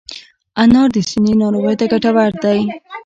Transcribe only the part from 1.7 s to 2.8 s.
ته ګټور دی.